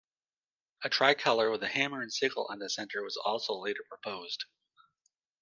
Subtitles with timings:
[0.83, 4.45] A tricolor with the hammer and sickle on the centre was also later proposed.